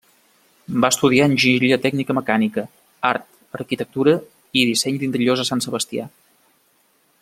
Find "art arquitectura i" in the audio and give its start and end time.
3.11-4.67